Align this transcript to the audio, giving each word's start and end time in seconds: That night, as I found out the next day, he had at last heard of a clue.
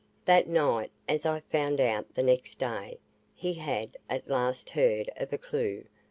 That 0.25 0.47
night, 0.47 0.89
as 1.07 1.27
I 1.27 1.41
found 1.41 1.79
out 1.79 2.15
the 2.15 2.23
next 2.23 2.55
day, 2.57 2.97
he 3.35 3.53
had 3.53 3.97
at 4.09 4.27
last 4.27 4.71
heard 4.71 5.11
of 5.17 5.31
a 5.31 5.37
clue. 5.37 5.83